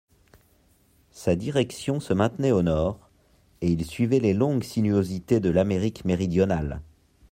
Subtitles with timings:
[1.11, 3.11] Sa direction se maintenait au nord,
[3.61, 6.81] et il suivait les longues sinuosités de l'Amérique méridionale.